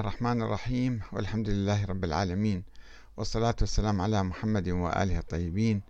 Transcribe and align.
الرحمن 0.00 0.42
الرحيم 0.42 1.00
والحمد 1.12 1.48
لله 1.48 1.84
رب 1.84 2.04
العالمين 2.04 2.62
والصلاة 3.16 3.54
والسلام 3.60 4.00
على 4.00 4.22
محمد 4.22 4.68
وآله 4.68 5.18
الطيبين. 5.18 5.82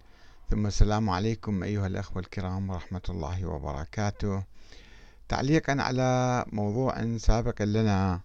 ثم 0.50 0.66
السلام 0.66 1.10
عليكم 1.10 1.62
أيها 1.62 1.86
الأخوة 1.86 2.22
الكرام 2.22 2.70
ورحمة 2.70 3.02
الله 3.08 3.46
وبركاته. 3.46 4.44
تعليقا 5.28 5.76
على 5.82 6.44
موضوع 6.52 7.16
سابق 7.16 7.62
لنا 7.62 8.20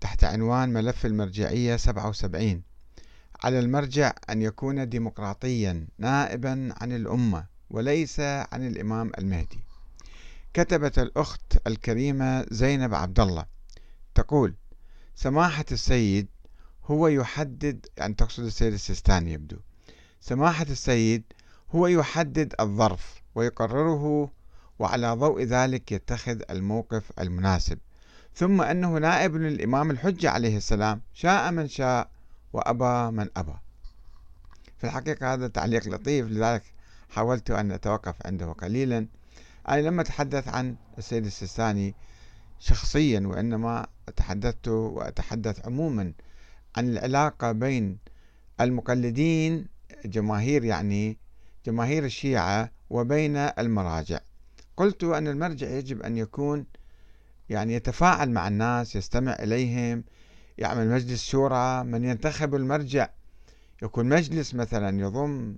تحت 0.00 0.24
عنوان 0.24 0.72
ملف 0.72 1.06
المرجعية 1.06 1.76
77 1.76 2.62
على 3.44 3.58
المرجع 3.58 4.12
أن 4.30 4.42
يكون 4.42 4.88
ديمقراطيا 4.88 5.86
نائبا 5.98 6.74
عن 6.80 6.92
الأمة 6.92 7.46
وليس 7.70 8.20
عن 8.20 8.66
الإمام 8.66 9.12
المهدي. 9.18 9.60
كتبت 10.54 10.98
الأخت 10.98 11.66
الكريمة 11.66 12.46
زينب 12.50 12.94
عبد 12.94 13.20
الله 13.20 13.46
تقول 14.14 14.54
سماحة 15.14 15.64
السيد 15.72 16.28
هو 16.84 17.08
يحدد 17.08 17.86
يعني 17.96 18.14
تقصد 18.14 18.44
السيد 18.44 18.72
السيستاني 18.72 19.32
يبدو. 19.32 19.56
سماحة 20.20 20.66
السيد 20.70 21.22
هو 21.70 21.86
يحدد 21.86 22.54
الظرف 22.60 23.22
ويقرره 23.34 24.30
وعلى 24.78 25.12
ضوء 25.12 25.42
ذلك 25.42 25.92
يتخذ 25.92 26.42
الموقف 26.50 27.12
المناسب. 27.20 27.78
ثم 28.34 28.62
أنه 28.62 28.98
نائب 28.98 29.36
للإمام 29.36 29.90
الحجة 29.90 30.30
عليه 30.30 30.56
السلام 30.56 31.00
شاء 31.12 31.50
من 31.50 31.68
شاء 31.68 32.10
وأبى 32.52 33.16
من 33.16 33.28
أبى. 33.36 33.54
في 34.78 34.84
الحقيقة 34.84 35.34
هذا 35.34 35.48
تعليق 35.48 35.88
لطيف 35.88 36.26
لذلك 36.26 36.62
حاولت 37.10 37.50
أن 37.50 37.72
أتوقف 37.72 38.14
عنده 38.26 38.52
قليلا. 38.52 39.06
أنا 39.68 39.80
لما 39.80 40.02
أتحدث 40.02 40.48
عن 40.48 40.76
السيد 40.98 41.26
السيستاني 41.26 41.94
شخصيا 42.58 43.20
وإنما 43.20 43.86
تحدثت 44.16 44.68
وأتحدث 44.68 45.66
عموما 45.66 46.12
عن 46.76 46.88
العلاقة 46.88 47.52
بين 47.52 47.98
المقلدين 48.60 49.66
جماهير 50.04 50.64
يعني 50.64 51.18
جماهير 51.66 52.04
الشيعة 52.04 52.70
وبين 52.90 53.36
المراجع. 53.36 54.18
قلت 54.76 55.04
أن 55.04 55.28
المرجع 55.28 55.70
يجب 55.70 56.02
أن 56.02 56.16
يكون 56.16 56.66
يعني 57.48 57.74
يتفاعل 57.74 58.30
مع 58.30 58.48
الناس 58.48 58.96
يستمع 58.96 59.32
إليهم 59.32 60.04
يعمل 60.58 60.90
مجلس 60.90 61.24
شورى. 61.24 61.84
من 61.84 62.04
ينتخب 62.04 62.54
المرجع 62.54 63.08
يكون 63.82 64.08
مجلس 64.08 64.54
مثلا 64.54 65.00
يضم 65.00 65.56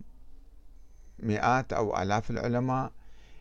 مئات 1.18 1.72
أو 1.72 2.02
آلاف 2.02 2.30
العلماء 2.30 2.92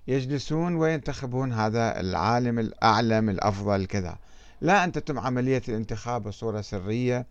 يجلسون 0.07 0.75
وينتخبون 0.75 1.53
هذا 1.53 1.99
العالم 1.99 2.59
الأعلم 2.59 3.29
الأفضل 3.29 3.85
كذا. 3.85 4.17
لا 4.61 4.83
أن 4.83 4.91
تتم 4.91 5.19
عملية 5.19 5.61
الانتخاب 5.69 6.23
بصورة 6.23 6.61
سرية 6.61 7.25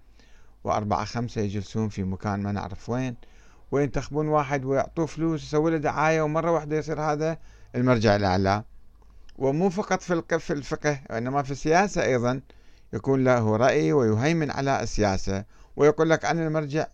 وأربعة 0.64 1.04
خمسة 1.04 1.40
يجلسون 1.40 1.88
في 1.88 2.02
مكان 2.02 2.42
ما 2.42 2.52
نعرف 2.52 2.90
وين 2.90 3.16
وينتخبون 3.70 4.28
واحد 4.28 4.64
ويعطوه 4.64 5.06
فلوس 5.06 5.42
يسوي 5.42 5.70
له 5.70 5.76
دعاية 5.76 6.22
ومرة 6.22 6.50
واحدة 6.50 6.76
يصير 6.76 7.00
هذا 7.00 7.38
المرجع 7.74 8.16
الأعلى. 8.16 8.64
ومو 9.38 9.70
فقط 9.70 10.02
في 10.02 10.38
في 10.38 10.52
الفقه 10.52 11.00
وإنما 11.10 11.42
في 11.42 11.50
السياسة 11.50 12.04
أيضا 12.04 12.40
يكون 12.92 13.24
له 13.24 13.56
رأي 13.56 13.92
ويهيمن 13.92 14.50
على 14.50 14.82
السياسة 14.82 15.44
ويقول 15.76 16.10
لك 16.10 16.24
أنا 16.24 16.46
المرجع 16.46 16.86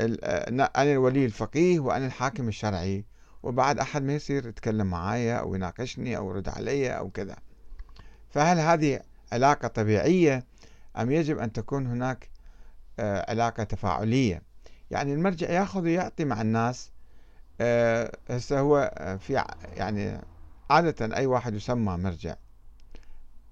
أنا 0.00 0.70
الولي 0.82 1.24
الفقيه 1.24 1.80
وأنا 1.80 2.06
الحاكم 2.06 2.48
الشرعي 2.48 3.04
وبعد 3.42 3.78
أحد 3.78 4.02
ما 4.02 4.14
يصير 4.14 4.48
يتكلم 4.48 4.86
معايا 4.86 5.36
أو 5.36 5.54
يناقشني 5.54 6.16
أو 6.16 6.30
يرد 6.30 6.48
علي 6.48 6.90
أو 6.90 7.10
كذا. 7.10 7.36
فهل 8.30 8.58
هذه 8.58 9.00
علاقة 9.32 9.68
طبيعية 9.68 10.44
أم 10.96 11.10
يجب 11.10 11.38
أن 11.38 11.52
تكون 11.52 11.86
هناك 11.86 12.30
آه، 12.98 13.30
علاقة 13.30 13.64
تفاعلية. 13.64 14.42
يعني 14.90 15.14
المرجع 15.14 15.50
يأخذ 15.50 15.82
ويعطي 15.82 16.24
مع 16.24 16.40
الناس 16.40 16.90
آه، 17.60 18.12
هسه 18.30 18.60
هو 18.60 18.92
آه، 18.98 19.16
في 19.16 19.44
يعني 19.76 20.20
عادة 20.70 21.16
أي 21.16 21.26
واحد 21.26 21.54
يسمى 21.54 21.96
مرجع 21.96 22.36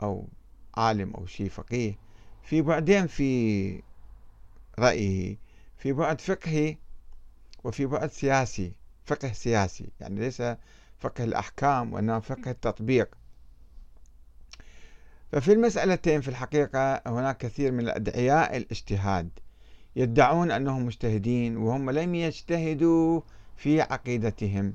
أو 0.02 0.28
عالم 0.76 1.14
أو 1.14 1.26
شيء 1.26 1.48
فقيه 1.48 1.98
في 2.42 2.62
بعدين 2.62 3.06
في 3.06 3.82
رأيه 4.78 5.36
في 5.76 5.92
بعد 5.92 6.20
فقهي 6.20 6.76
وفي 7.64 7.86
بعد 7.86 8.10
سياسي 8.10 8.72
فقه 9.04 9.32
سياسي. 9.32 9.88
يعني 10.00 10.20
ليس 10.20 10.42
فقه 10.98 11.24
الأحكام 11.24 11.92
وإنما 11.92 12.20
فقه 12.20 12.50
التطبيق. 12.50 13.08
ففي 15.34 15.52
المسألتين 15.52 16.20
في 16.20 16.28
الحقيقة 16.28 17.02
هناك 17.06 17.36
كثير 17.36 17.72
من 17.72 17.80
الأدعياء 17.80 18.56
الاجتهاد. 18.56 19.28
يدعون 19.96 20.50
أنهم 20.50 20.86
مجتهدين 20.86 21.56
وهم 21.56 21.90
لم 21.90 22.14
يجتهدوا 22.14 23.20
في 23.56 23.80
عقيدتهم. 23.80 24.74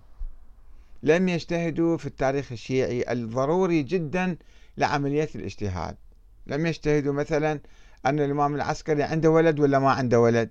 لم 1.03 1.29
يجتهدوا 1.29 1.97
في 1.97 2.05
التاريخ 2.05 2.51
الشيعي 2.51 3.11
الضروري 3.11 3.83
جدا 3.83 4.37
لعملية 4.77 5.29
الاجتهاد. 5.35 5.95
لم 6.47 6.65
يجتهدوا 6.65 7.13
مثلا 7.13 7.59
أن 8.05 8.19
الإمام 8.19 8.55
العسكري 8.55 9.03
عنده 9.03 9.29
ولد 9.29 9.59
ولا 9.59 9.79
ما 9.79 9.91
عنده 9.91 10.19
ولد؟ 10.19 10.49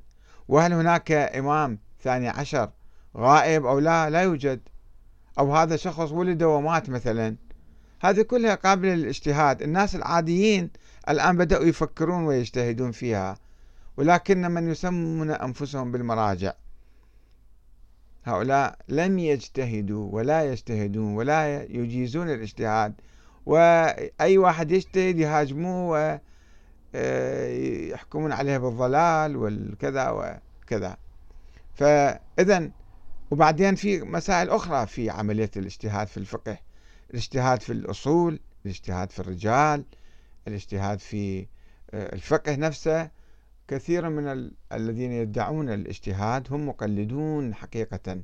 وهل 0.49 0.73
هناك 0.73 1.13
إمام 1.13 1.79
ثاني 2.03 2.29
عشر 2.29 2.71
غائب 3.17 3.67
أو 3.67 3.79
لا؟ 3.79 4.11
لا 4.11 4.23
يوجد. 4.23 4.61
أو 5.39 5.57
هذا 5.57 5.77
شخص 5.77 6.13
ولد 6.13 6.43
ومات 6.43 6.91
مثلا؟ 6.91 7.37
هذه 8.01 8.23
كلها 8.23 8.55
قابلة 8.55 8.95
للاجتهاد. 8.95 9.63
الناس 9.63 9.97
العاديين 9.97 10.71
الآن 11.09 11.37
بدأوا 11.37 11.65
يفكرون 11.65 12.25
ويجتهدون 12.25 12.91
فيها 12.91 13.39
ولكن 13.97 14.51
من 14.51 14.71
يسمون 14.71 15.31
أنفسهم 15.31 15.93
بالمراجع. 15.93 16.53
هؤلاء 18.25 18.79
لم 18.89 19.19
يجتهدوا 19.19 20.09
ولا 20.13 20.53
يجتهدون 20.53 21.15
ولا 21.15 21.63
يجيزون 21.63 22.31
الاجتهاد 22.31 22.95
وأي 23.47 24.39
واحد 24.39 24.71
يجتهد 24.71 25.19
يهاجموه 25.19 26.21
ويحكمون 26.95 28.33
عليه 28.33 28.59
بالضلال 28.59 29.37
والكذا 29.37 30.11
وكذا. 30.11 30.97
فإذا 31.75 32.71
وبعدين 33.31 33.75
في 33.75 34.01
مسائل 34.01 34.51
أخرى 34.51 34.87
في 34.87 35.11
عملية 35.11 35.51
الاجتهاد 35.57 36.07
في 36.07 36.17
الفقه. 36.17 36.68
الاجتهاد 37.11 37.63
في 37.63 37.73
الأصول 37.73 38.41
الاجتهاد 38.65 39.11
في 39.11 39.19
الرجال 39.19 39.85
الاجتهاد 40.49 40.99
في 40.99 41.47
آه، 41.91 42.15
الفقه 42.15 42.55
نفسه. 42.55 43.11
كثير 43.69 44.09
من 44.09 44.27
ال... 44.27 44.53
الذين 44.73 45.13
يدعون 45.13 45.69
الاجتهاد 45.69 46.47
هم 46.51 46.69
مقلدون 46.69 47.55
حقيقة. 47.55 48.21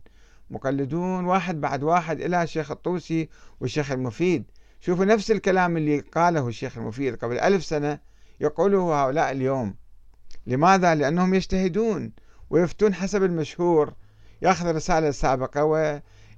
مقلدون 0.50 1.24
واحد 1.24 1.60
بعد 1.60 1.82
واحد 1.82 2.20
إلى 2.20 2.42
الشيخ 2.42 2.70
الطوسي 2.70 3.28
والشيخ 3.60 3.92
المفيد. 3.92 4.44
شوفوا 4.80 5.04
نفس 5.04 5.30
الكلام 5.30 5.76
اللي 5.76 6.00
قاله 6.00 6.48
الشيخ 6.48 6.78
المفيد 6.78 7.16
قبل 7.16 7.38
ألف 7.38 7.64
سنة. 7.64 7.98
يقوله 8.40 9.04
هؤلاء 9.04 9.30
اليوم 9.32 9.74
لماذا؟ 10.46 10.94
لأنهم 10.94 11.34
يجتهدون 11.34 12.12
ويفتون 12.50 12.94
حسب 12.94 13.22
المشهور. 13.22 13.94
يأخذ 14.42 14.66
الرسالة 14.66 15.08
السابقة 15.08 15.64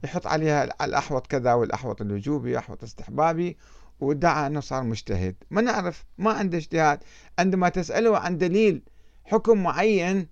ويحط 0.05 0.27
عليها 0.27 0.85
الأحوط 0.85 1.27
كذا 1.27 1.53
والأحوط 1.55 2.01
الوجوبي 2.01 2.59
أحوط 2.59 2.83
استحبابي 2.83 3.57
وادعى 4.01 4.47
أنه 4.47 4.61
صار 4.61 4.83
مجتهد. 4.83 5.37
ما 5.51 5.61
نعرف 5.61 6.05
ما 6.19 6.33
عنده 6.33 6.59
اجتهاد. 6.59 6.99
عندما 7.39 7.69
تسأله 7.69 8.19
عن 8.19 8.39
دليل 8.39 8.83
حكم 9.25 9.63
معين 9.63 10.29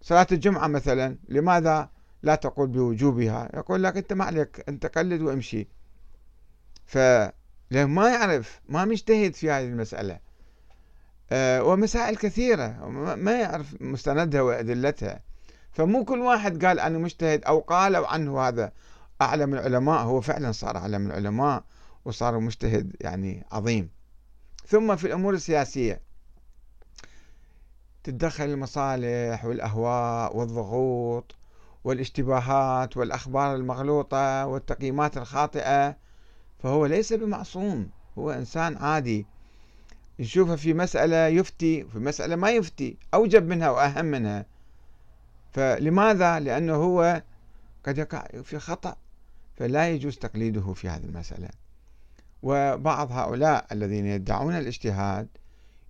صلاة 0.00 0.26
الجمعة 0.32 0.66
مثلا 0.66 1.18
لماذا 1.28 1.90
لا 2.22 2.34
تقول 2.34 2.68
بوجوبها؟ 2.68 3.50
يقول 3.54 3.82
لك 3.82 3.96
أنت 3.96 4.12
ما 4.12 4.24
عليك 4.24 4.64
أنت 4.68 4.86
قلد 4.86 5.22
وامشي. 5.22 5.68
ف 6.86 6.98
ما 7.70 8.08
يعرف 8.08 8.60
ما 8.68 8.84
مجتهد 8.84 9.34
في 9.34 9.50
هذه 9.50 9.64
المسألة. 9.64 10.18
أه 11.30 11.62
ومسائل 11.64 12.16
كثيرة 12.16 12.88
ما 13.14 13.40
يعرف 13.40 13.76
مستندها 13.80 14.42
وأدلتها. 14.42 15.20
فمو 15.72 16.04
كل 16.04 16.18
واحد 16.18 16.64
قال 16.64 16.80
أنا 16.80 16.98
مجتهد 16.98 17.44
أو 17.44 17.58
قالوا 17.58 18.06
عنه 18.06 18.40
هذا. 18.40 18.72
أعلم 19.22 19.54
العلماء 19.54 20.02
هو 20.02 20.20
فعلا 20.20 20.52
صار 20.52 20.76
أعلم 20.76 21.06
العلماء 21.06 21.64
وصار 22.04 22.38
مجتهد 22.38 22.96
يعني 23.00 23.46
عظيم. 23.52 23.90
ثم 24.66 24.96
في 24.96 25.06
الأمور 25.06 25.34
السياسية 25.34 26.00
تتدخل 28.04 28.44
المصالح 28.44 29.44
والأهواء 29.44 30.36
والضغوط 30.36 31.34
والاشتباهات 31.84 32.96
والأخبار 32.96 33.54
المغلوطة 33.54 34.46
والتقييمات 34.46 35.16
الخاطئة. 35.16 35.96
فهو 36.58 36.86
ليس 36.86 37.12
بمعصوم 37.12 37.90
هو 38.18 38.30
إنسان 38.30 38.76
عادي. 38.76 39.26
يشوفها 40.18 40.56
في 40.56 40.74
مسألة 40.74 41.26
يفتي 41.26 41.84
وفي 41.84 41.98
مسألة 41.98 42.36
ما 42.36 42.50
يفتي 42.50 42.96
أوجب 43.14 43.48
منها 43.48 43.70
وأهم 43.70 44.04
منها. 44.04 44.46
فلماذا؟ 45.50 46.40
لأنه 46.40 46.74
هو 46.74 47.22
قد 47.84 47.98
يقع 47.98 48.26
في 48.42 48.58
خطأ 48.58 48.96
فلا 49.56 49.88
يجوز 49.88 50.18
تقليده 50.18 50.72
في 50.72 50.88
هذه 50.88 51.04
المسألة. 51.04 51.48
وبعض 52.42 53.12
هؤلاء 53.12 53.66
الذين 53.72 54.06
يدعون 54.06 54.54
الاجتهاد 54.54 55.28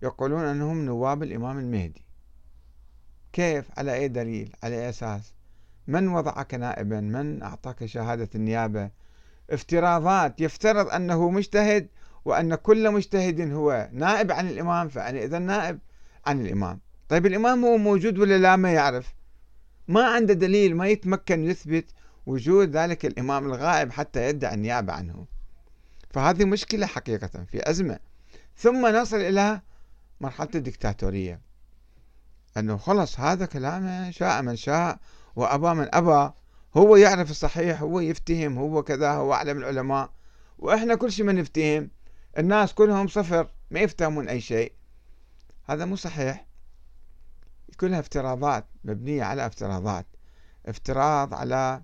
يقولون 0.02 0.44
أنهم 0.44 0.84
نواب 0.84 1.22
الإمام 1.22 1.58
المهدي. 1.58 2.04
كيف؟ 3.32 3.70
على 3.78 3.94
أي 3.94 4.08
دليل؟ 4.08 4.52
على 4.62 4.76
أي 4.76 4.88
أساس؟ 4.88 5.32
من 5.86 6.08
وضعك 6.08 6.54
نائبا؟ 6.54 7.00
من 7.00 7.42
أعطاك 7.42 7.86
شهادة 7.86 8.28
النيابة؟ 8.34 8.90
افتراضات. 9.50 10.40
يفترض 10.40 10.88
أنه 10.88 11.30
مجتهد 11.30 11.88
وأن 12.24 12.54
كل 12.54 12.90
مجتهد 12.92 13.52
هو 13.52 13.88
نائب 13.92 14.32
عن 14.32 14.48
الإمام 14.48 14.88
فأنا 14.88 15.22
إذا 15.24 15.38
نائب 15.38 15.78
عن 16.26 16.40
الإمام. 16.40 16.80
طيب 17.08 17.26
الإمام 17.26 17.64
هو 17.64 17.76
موجود 17.76 18.18
ولا 18.18 18.38
لا؟ 18.38 18.56
ما 18.56 18.72
يعرف. 18.72 19.17
ما 19.88 20.06
عنده 20.06 20.34
دليل 20.34 20.76
ما 20.76 20.88
يتمكن 20.88 21.44
يثبت 21.44 21.84
وجود 22.26 22.76
ذلك 22.76 23.06
الإمام 23.06 23.46
الغائب 23.46 23.92
حتى 23.92 24.28
يدعي 24.28 24.54
النيابة 24.54 24.92
عنه. 24.92 25.26
فهذه 26.10 26.44
مشكلة 26.44 26.86
حقيقة 26.86 27.44
في 27.44 27.70
أزمة. 27.70 27.98
ثم 28.56 28.86
نصل 28.86 29.16
إلى 29.16 29.60
مرحلة 30.20 30.48
الدكتاتورية. 30.54 31.40
أنه 32.56 32.76
خلص 32.76 33.20
هذا 33.20 33.46
كلامه 33.46 34.10
شاء 34.10 34.42
من 34.42 34.56
شاء 34.56 34.98
وأبى 35.36 35.74
من 35.74 35.94
أبى. 35.94 36.32
هو 36.76 36.96
يعرف 36.96 37.30
الصحيح 37.30 37.82
هو 37.82 38.00
يفتهم 38.00 38.58
هو 38.58 38.82
كذا 38.82 39.10
هو 39.10 39.34
أعلم 39.34 39.58
العلماء. 39.58 40.10
وإحنا 40.58 40.94
كل 40.94 41.12
شيء 41.12 41.24
ما 41.24 41.32
نفتهم. 41.32 41.90
الناس 42.38 42.74
كلهم 42.74 43.08
صفر 43.08 43.50
ما 43.70 43.80
يفتهمون 43.80 44.28
أي 44.28 44.40
شيء. 44.40 44.72
هذا 45.64 45.84
مو 45.84 45.96
صحيح. 45.96 46.47
كلها 47.80 48.00
افتراضات 48.00 48.66
مبنية 48.84 49.22
على 49.22 49.46
افتراضات. 49.46 50.06
افتراض 50.66 51.34
على 51.34 51.82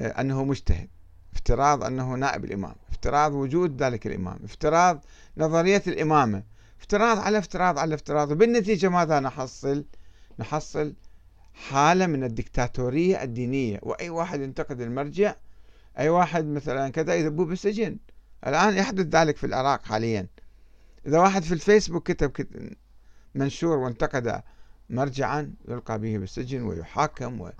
آه، 0.00 0.20
أنه 0.20 0.44
مجتهد. 0.44 0.88
افتراض 1.34 1.84
أنه 1.84 2.14
نائب 2.14 2.44
الإمام. 2.44 2.74
افتراض 2.90 3.32
وجود 3.32 3.82
ذلك 3.82 4.06
الإمام. 4.06 4.38
افتراض 4.44 5.04
نظرية 5.36 5.82
الإمامة. 5.86 6.42
افتراض 6.80 7.18
على 7.18 7.38
افتراض 7.38 7.78
على 7.78 7.94
افتراض. 7.94 8.30
وبالنتيجة 8.30 8.88
ماذا 8.88 9.20
نحصل؟ 9.20 9.84
نحصل 10.38 10.94
حالة 11.54 12.06
من 12.06 12.24
الدكتاتورية 12.24 13.22
الدينية. 13.22 13.78
وأي 13.82 14.10
واحد 14.10 14.40
ينتقد 14.40 14.80
المرجع 14.80 15.34
أي 15.98 16.08
واحد 16.08 16.44
مثلا 16.44 16.88
كذا 16.88 17.14
يذبوه 17.14 17.46
بالسجن. 17.46 17.98
الآن 18.46 18.76
يحدث 18.76 19.06
ذلك 19.06 19.36
في 19.36 19.46
العراق 19.46 19.84
حاليا. 19.84 20.26
إذا 21.06 21.18
واحد 21.18 21.42
في 21.42 21.54
الفيسبوك 21.54 22.12
كتب 22.12 22.30
منشور 23.36 23.76
وانتقد 23.76 24.42
مرجعا 24.90 25.54
يلقى 25.68 25.98
به 25.98 26.18
بالسجن 26.18 26.62
ويحاكم 26.62 27.40
و... 27.40 27.50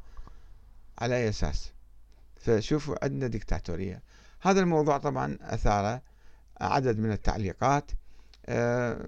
على 0.99 1.17
أي 1.17 1.28
أساس. 1.28 1.73
فشوفوا 2.37 3.05
عندنا 3.05 3.26
ديكتاتورية. 3.26 4.02
هذا 4.40 4.61
الموضوع 4.61 4.99
طبعا 4.99 5.38
أثار 5.40 6.00
عدد 6.61 6.99
من 6.99 7.12
التعليقات. 7.12 7.90
أه 8.46 9.06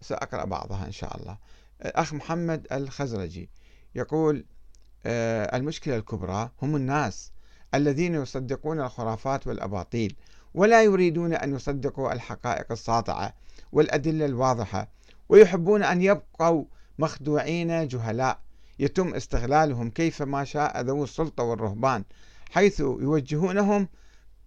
سأقرأ 0.00 0.44
بعضها 0.44 0.86
إن 0.86 0.92
شاء 0.92 1.16
الله. 1.16 1.38
الأخ 1.84 2.14
محمد 2.14 2.66
الخزرجي 2.72 3.50
يقول 3.94 4.44
أه 5.06 5.56
المشكلة 5.56 5.96
الكبرى 5.96 6.50
هم 6.62 6.76
الناس 6.76 7.32
الذين 7.74 8.14
يصدقون 8.14 8.80
الخرافات 8.80 9.46
والأباطيل 9.46 10.16
ولا 10.54 10.82
يريدون 10.82 11.34
أن 11.34 11.54
يصدقوا 11.54 12.12
الحقائق 12.12 12.72
الساطعة 12.72 13.34
والأدلة 13.72 14.26
الواضحة 14.26 14.88
ويحبون 15.28 15.82
أن 15.82 16.02
يبقوا 16.02 16.64
مخدوعين 16.98 17.88
جهلاء. 17.88 18.46
يتم 18.78 19.14
استغلالهم 19.14 19.90
كيفما 19.90 20.44
شاء 20.44 20.80
ذوي 20.80 21.04
السلطة 21.04 21.42
والرهبان 21.44 22.04
حيث 22.50 22.80
يوجهونهم 22.80 23.88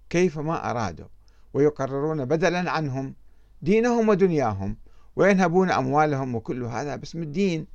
كيفما 0.10 0.72
أرادوا 0.72 1.08
ويقررون 1.54 2.26
بدلا 2.26 2.72
عنهم 2.72 3.16
دينهم 3.62 4.10
ودنياهم 4.10 4.78
وينهبون 5.16 5.72
أموالهم 5.72 6.36
وكل 6.36 6.64
هذا 6.64 6.96
باسم 6.96 7.24
الدين. 7.24 7.68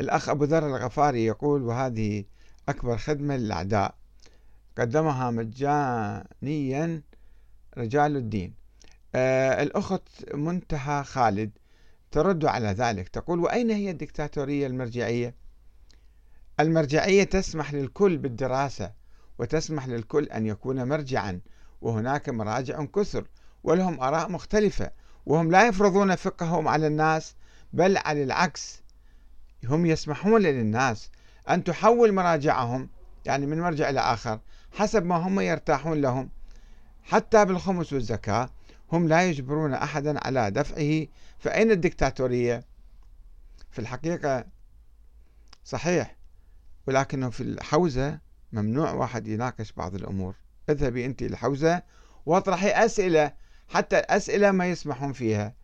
الأخ 0.00 0.28
أبو 0.28 0.44
ذر 0.44 0.66
الغفاري 0.66 1.24
يقول 1.24 1.62
وهذه 1.62 2.24
أكبر 2.68 2.96
خدمة 2.96 3.36
للأعداء 3.36 3.94
قدمها 4.78 5.30
مجانيا 5.30 7.02
رجال 7.78 8.16
الدين. 8.16 8.54
الأخت 9.16 10.34
منتهى 10.34 11.04
خالد 11.04 11.50
ترد 12.10 12.44
على 12.44 12.68
ذلك 12.68 13.08
تقول 13.08 13.40
وأين 13.40 13.70
هي 13.70 13.90
الدكتاتورية 13.90 14.66
المرجعية؟ 14.66 15.34
المرجعية 16.60 17.24
تسمح 17.24 17.74
للكل 17.74 18.18
بالدراسة 18.18 18.92
وتسمح 19.38 19.88
للكل 19.88 20.24
أن 20.24 20.46
يكون 20.46 20.88
مرجعا 20.88 21.40
وهناك 21.82 22.28
مراجع 22.28 22.84
كثر 22.84 23.26
ولهم 23.64 24.00
آراء 24.00 24.30
مختلفة 24.30 24.90
وهم 25.26 25.50
لا 25.50 25.66
يفرضون 25.66 26.14
فقههم 26.14 26.68
على 26.68 26.86
الناس 26.86 27.34
بل 27.72 27.96
على 27.96 28.22
العكس 28.22 28.82
هم 29.64 29.86
يسمحون 29.86 30.42
للناس 30.42 31.10
أن 31.50 31.64
تحول 31.64 32.12
مراجعهم 32.12 32.88
يعني 33.24 33.46
من 33.46 33.60
مرجع 33.60 33.90
إلى 33.90 34.00
آخر 34.00 34.40
حسب 34.72 35.04
ما 35.04 35.16
هم 35.16 35.40
يرتاحون 35.40 36.00
لهم 36.00 36.30
حتى 37.04 37.44
بالخمس 37.44 37.92
والزكاة 37.92 38.50
هم 38.92 39.08
لا 39.08 39.28
يجبرون 39.28 39.74
أحدا 39.74 40.26
على 40.26 40.50
دفعه 40.50 41.06
فأين 41.38 41.70
الدكتاتورية؟ 41.70 42.64
في 43.70 43.78
الحقيقة 43.78 44.44
صحيح 45.64 46.16
ولكنه 46.86 47.30
في 47.30 47.42
الحوزة 47.42 48.18
ممنوع 48.52 48.92
واحد 48.92 49.28
يناقش 49.28 49.72
بعض 49.72 49.94
الأمور. 49.94 50.34
اذهبي 50.70 51.06
أنت 51.06 51.22
الحوزة 51.22 51.82
واطرحي 52.26 52.68
أسئلة 52.68 53.32
حتى 53.68 53.98
الأسئلة 53.98 54.50
ما 54.50 54.70
يسمحون 54.70 55.12
فيها. 55.12 55.54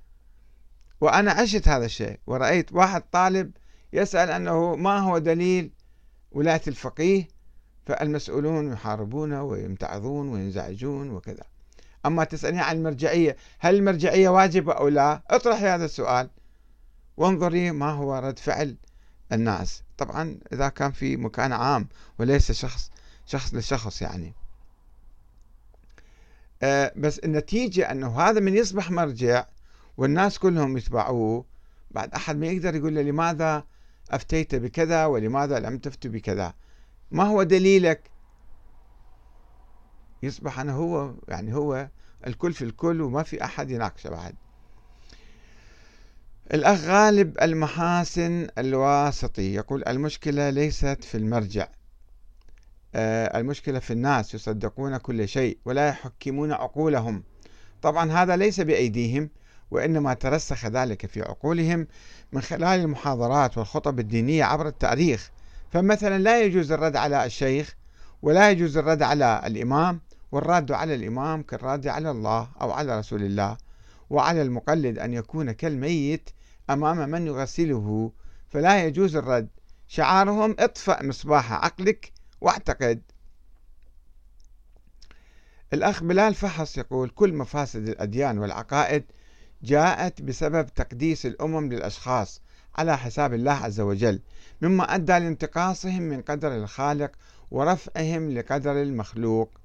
وأنا 1.00 1.32
عشت 1.32 1.68
هذا 1.68 1.84
الشيء 1.84 2.20
ورأيت 2.26 2.72
واحد 2.72 3.02
طالب 3.12 3.52
يسأل 3.92 4.30
أنه 4.30 4.76
ما 4.76 4.98
هو 4.98 5.18
دليل 5.18 5.70
ولاية 6.32 6.62
الفقيه 6.68 7.28
فالمسؤولون 7.86 8.72
يحاربونه 8.72 9.42
ويمتعضون 9.42 10.28
وينزعجون 10.28 11.10
وكذا. 11.10 11.51
أما 12.06 12.24
تسألني 12.24 12.60
عن 12.60 12.76
المرجعية 12.76 13.36
هل 13.58 13.74
المرجعية 13.74 14.28
واجبة 14.28 14.72
أو 14.72 14.88
لا؟ 14.88 15.22
اطرحي 15.30 15.66
هذا 15.66 15.84
السؤال. 15.84 16.30
وانظري 17.16 17.70
ما 17.70 17.90
هو 17.90 18.18
رد 18.18 18.38
فعل 18.38 18.76
الناس. 19.32 19.82
طبعا 19.98 20.38
إذا 20.52 20.68
كان 20.68 20.92
في 20.92 21.16
مكان 21.16 21.52
عام 21.52 21.88
وليس 22.18 22.52
شخص 22.52 22.90
شخص 23.26 23.54
لشخص 23.54 24.02
يعني. 24.02 24.34
أه 26.62 26.92
بس 26.96 27.18
النتيجة 27.18 27.90
أنه 27.90 28.20
هذا 28.20 28.40
من 28.40 28.56
يصبح 28.56 28.90
مرجع 28.90 29.44
والناس 29.96 30.38
كلهم 30.38 30.76
يتبعوه 30.76 31.44
بعد 31.90 32.14
أحد 32.14 32.36
ما 32.36 32.46
يقدر 32.46 32.74
يقول 32.74 32.94
له 32.94 33.02
لماذا 33.02 33.64
أفتيت 34.10 34.54
بكذا 34.54 35.06
ولماذا 35.06 35.58
لم 35.58 35.78
تفت 35.78 36.06
بكذا؟ 36.06 36.54
ما 37.10 37.24
هو 37.24 37.42
دليلك؟ 37.42 38.10
يصبح 40.22 40.60
أنا 40.60 40.72
هو 40.72 41.14
يعني 41.28 41.54
هو 41.54 41.88
الكل 42.26 42.52
في 42.52 42.64
الكل 42.64 43.00
وما 43.00 43.22
في 43.22 43.44
أحد 43.44 43.70
يناقشه 43.70 44.10
بعد. 44.10 44.34
الأخ 46.54 46.80
غالب 46.80 47.36
المحاسن 47.42 48.48
الواسطي 48.58 49.54
يقول 49.54 49.84
المشكلة 49.88 50.50
ليست 50.50 51.04
في 51.04 51.16
المرجع. 51.16 51.68
آه، 52.94 53.38
المشكلة 53.38 53.78
في 53.78 53.92
الناس 53.92 54.34
يصدقون 54.34 54.96
كل 54.96 55.28
شيء 55.28 55.58
ولا 55.64 55.88
يحكمون 55.88 56.52
عقولهم. 56.52 57.22
طبعا 57.82 58.12
هذا 58.12 58.36
ليس 58.36 58.60
بأيديهم 58.60 59.30
وإنما 59.70 60.14
ترسخ 60.14 60.66
ذلك 60.66 61.06
في 61.06 61.22
عقولهم 61.22 61.86
من 62.32 62.40
خلال 62.40 62.80
المحاضرات 62.80 63.58
والخطب 63.58 64.00
الدينية 64.00 64.44
عبر 64.44 64.68
التاريخ. 64.68 65.30
فمثلا 65.70 66.18
لا 66.18 66.42
يجوز 66.42 66.72
الرد 66.72 66.96
على 66.96 67.24
الشيخ 67.24 67.76
ولا 68.22 68.50
يجوز 68.50 68.76
الرد 68.76 69.02
على 69.02 69.42
الإمام 69.46 70.00
والراد 70.32 70.72
على 70.72 70.94
الإمام 70.94 71.42
كالراد 71.42 71.86
على 71.86 72.10
الله 72.10 72.48
أو 72.60 72.72
على 72.72 72.98
رسول 72.98 73.22
الله 73.22 73.56
وعلى 74.10 74.42
المقلد 74.42 74.98
أن 74.98 75.12
يكون 75.12 75.52
كالميت 75.52 76.30
أمام 76.70 77.08
من 77.10 77.26
يغسله. 77.26 78.12
فلا 78.48 78.84
يجوز 78.84 79.16
الرد. 79.16 79.48
شعارهم 79.88 80.56
اطفأ 80.58 81.02
مصباح 81.02 81.52
عقلك 81.52 82.12
واعتقد. 82.40 83.02
الأخ 85.72 86.02
بلال 86.02 86.34
فحص 86.34 86.78
يقول 86.78 87.08
كل 87.08 87.34
مفاسد 87.34 87.88
الأديان 87.88 88.38
والعقائد 88.38 89.04
جاءت 89.62 90.22
بسبب 90.22 90.66
تقديس 90.66 91.26
الأمم 91.26 91.72
للأشخاص 91.72 92.42
على 92.74 92.98
حساب 92.98 93.34
الله 93.34 93.52
عز 93.52 93.80
وجل 93.80 94.20
مما 94.62 94.94
أدى 94.94 95.12
لانتقاصهم 95.12 96.02
من 96.02 96.22
قدر 96.22 96.56
الخالق 96.56 97.12
ورفعهم 97.50 98.30
لقدر 98.30 98.82
المخلوق. 98.82 99.61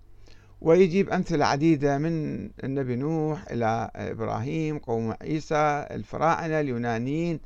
ويجيب 0.61 1.09
أمثلة 1.09 1.45
عديدة 1.45 1.97
من 1.97 2.49
النبي 2.63 2.95
نوح 2.95 3.45
إلى 3.51 3.91
إبراهيم 3.95 4.77
قوم 4.77 5.13
عيسى 5.21 5.87
الفراعنة 5.91 6.59
اليونانيين 6.59 7.39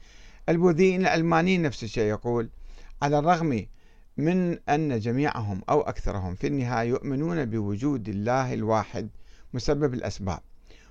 البوذيين 0.49 1.01
العلمانيين 1.01 1.61
نفس 1.61 1.83
الشيء 1.83 2.03
يقول. 2.03 2.49
على 3.01 3.19
الرغم 3.19 3.65
من 4.17 4.57
أن 4.69 4.99
جميعهم 4.99 5.61
أو 5.69 5.81
أكثرهم 5.81 6.35
في 6.35 6.47
النهاية 6.47 6.89
يؤمنون 6.89 7.45
بوجود 7.45 8.09
الله 8.09 8.53
الواحد 8.53 9.09
مسبب 9.53 9.93
الأسباب 9.93 10.39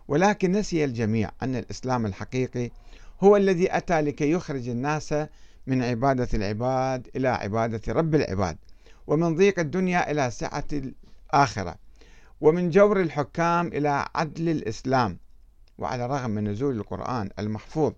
ولكن 0.09 0.53
نسي 0.53 0.85
الجميع 0.85 1.31
أن 1.43 1.57
الإسلام 1.57 2.07
الحقيقي 2.07 2.71
هو 3.21 3.37
الذي 3.37 3.77
أتى 3.77 4.01
لكي 4.01 4.31
يخرج 4.31 4.69
الناس 4.69 5.15
من 5.67 5.83
عبادة 5.83 6.29
العباد 6.35 7.09
إلى 7.17 7.29
عبادة 7.29 7.93
رب 7.93 8.15
العباد 8.15 8.57
ومن 9.07 9.37
ضيق 9.37 9.59
الدنيا 9.59 10.11
إلى 10.11 10.31
سعة 10.31 10.65
الآخرة. 10.73 11.90
ومن 12.41 12.71
جور 12.71 13.01
الحكام 13.01 13.67
إلى 13.67 14.07
عدل 14.15 14.49
الإسلام 14.49 15.19
وعلى 15.79 16.05
الرغم 16.05 16.31
من 16.31 16.49
نزول 16.49 16.77
القرآن 16.77 17.31
المحفوظ 17.39 17.93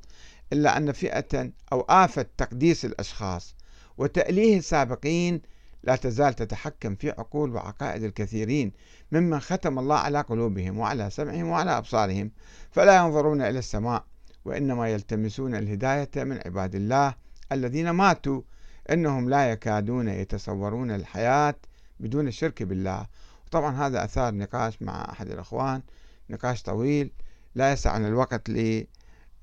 إلا 0.52 0.76
أن 0.76 0.92
فئة 0.92 1.50
أو 1.72 1.80
آفة 1.80 2.26
تقديس 2.36 2.84
الأشخاص 2.84 3.56
وتأليه 3.98 4.58
السابقين 4.58 5.42
لا 5.84 5.96
تزال 5.96 6.34
تتحكم 6.34 6.94
في 6.94 7.10
عقول 7.10 7.54
وعقائد 7.54 8.02
الكثيرين 8.02 8.72
ممن 9.12 9.40
ختم 9.40 9.78
الله 9.78 9.96
على 9.96 10.20
قلوبهم 10.20 10.78
وعلى 10.78 11.10
سمعهم 11.10 11.48
وعلى 11.48 11.78
أبصارهم 11.78 12.30
فلا 12.70 12.96
ينظرون 12.96 13.42
إلى 13.42 13.58
السماء 13.58 14.04
وإنما 14.44 14.88
يلتمسون 14.88 15.54
الهداية 15.54 16.10
من 16.16 16.40
عباد 16.46 16.74
الله 16.74 17.14
الذين 17.52 17.90
ماتوا 17.90 18.42
إنهم 18.90 19.30
لا 19.30 19.50
يكادون 19.50 20.08
يتصورون 20.08 20.90
الحياة 20.90 21.54
بدون 22.00 22.28
الشرك 22.28 22.62
بالله. 22.62 23.06
طبعا 23.52 23.86
هذا 23.86 24.04
أثار 24.04 24.34
نقاش 24.34 24.82
مع 24.82 25.12
أحد 25.12 25.30
الأخوان 25.30 25.82
نقاش 26.30 26.62
طويل 26.62 27.10
لا 27.54 27.72
يسعنا 27.72 28.08
الوقت 28.08 28.50
ل 28.50 28.84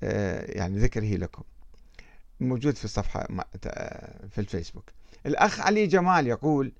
آه، 0.02 0.58
يعني 0.58 0.78
ذكره 0.78 1.16
لكم. 1.16 1.42
موجود 2.40 2.76
في 2.76 2.84
الصفحة 2.84 3.26
في 4.30 4.38
الفيسبوك. 4.38 4.84
الأخ 5.26 5.60
علي 5.60 5.86
جمال 5.86 6.26
يقول 6.26 6.72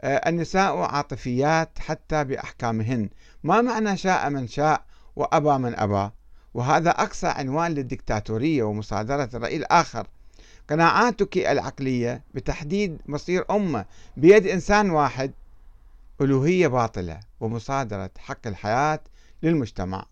آه، 0.00 0.28
النساء 0.28 0.76
عاطفيات 0.76 1.78
حتى 1.78 2.24
بأحكامهن. 2.24 3.08
ما 3.44 3.60
معنى 3.60 3.96
شاء 3.96 4.30
من 4.30 4.48
شاء 4.48 4.84
وأبى 5.16 5.58
من 5.58 5.78
أبى؟ 5.78 6.10
وهذا 6.54 6.90
أقصى 6.90 7.26
عنوان 7.26 7.74
للدكتاتورية 7.74 8.62
ومصادرة 8.62 9.30
الرأي 9.34 9.56
الآخر. 9.56 10.06
قناعاتك 10.70 11.38
العقلية 11.38 12.22
بتحديد 12.34 12.98
مصير 13.06 13.44
أمة 13.50 13.84
بيد 14.16 14.46
إنسان 14.46 14.90
واحد 14.90 15.32
ألوهية 16.20 16.66
باطلة 16.68 17.20
ومصادرة 17.40 18.10
حق 18.18 18.46
الحياة 18.46 19.00
للمجتمع. 19.42 20.06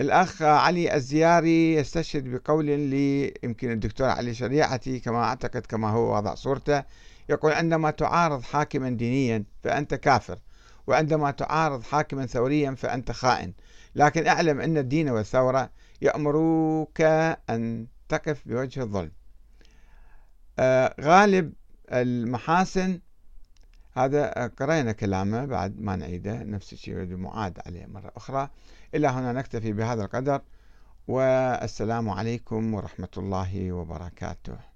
الأخ 0.00 0.42
علي 0.42 0.94
الزياري 0.94 1.74
يستشهد 1.74 2.28
بقول 2.28 2.64
لي 2.64 3.34
يمكن 3.42 3.70
الدكتور 3.70 4.08
علي 4.08 4.34
شريعتي 4.34 5.00
كما 5.00 5.24
أعتقد 5.24 5.66
كما 5.66 5.90
هو 5.90 6.16
وضع 6.16 6.34
صورته 6.34 6.84
يقول 7.28 7.52
عندما 7.52 7.90
تعارض 7.90 8.42
حاكما 8.42 8.90
دينيا 8.90 9.44
فأنت 9.62 9.94
كافر 9.94 10.38
وعندما 10.86 11.30
تعارض 11.30 11.82
حاكما 11.82 12.26
ثوريا 12.26 12.74
فأنت 12.74 13.12
خائن 13.12 13.52
لكن 13.94 14.26
اعلم 14.26 14.60
أن 14.60 14.78
الدين 14.78 15.08
والثورة 15.08 15.70
يأمروك 16.02 17.00
أن 17.50 17.86
تقف 18.08 18.42
بوجه 18.46 18.82
الظلم. 18.82 19.12
آه 20.58 20.94
غالب 21.00 21.52
المحاسن 21.92 23.00
هذا 23.92 24.46
قرينا 24.46 24.92
كلامه 24.92 25.44
بعد 25.44 25.80
ما 25.80 25.96
نعيده 25.96 26.42
نفس 26.42 26.72
الشيء 26.72 26.94
يريد 26.94 27.12
معاد 27.12 27.58
عليه 27.66 27.86
مرة 27.86 28.12
أخرى. 28.16 28.50
إلى 28.94 29.08
هنا 29.08 29.32
نكتفي 29.32 29.72
بهذا 29.72 30.04
القدر 30.04 30.42
والسلام 31.08 32.10
عليكم 32.10 32.74
ورحمة 32.74 33.08
الله 33.16 33.72
وبركاته. 33.72 34.73